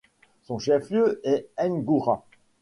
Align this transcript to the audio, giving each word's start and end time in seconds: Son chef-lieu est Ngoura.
Son 0.41 0.57
chef-lieu 0.57 1.21
est 1.23 1.47
Ngoura. 1.63 2.25